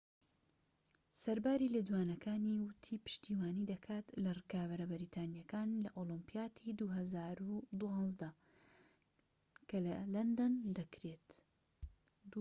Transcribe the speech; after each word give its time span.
سەرباری 1.23 1.71
لێدوانەکانی، 1.73 2.61
وتی 2.67 3.01
پشتیوانی 3.05 3.69
دەکات 3.71 4.07
لە 4.23 4.31
ڕکابەرە 4.37 4.85
بەریتانیەکانی 4.91 5.83
لە 5.85 5.89
ئۆلۆمپیادی 5.97 6.75
٢٠١٢ 6.79 8.13
دا 8.21 8.31
کە 9.69 9.77
لە 9.85 9.95
لەندەن 10.13 10.53
دەکرێت 10.77 11.29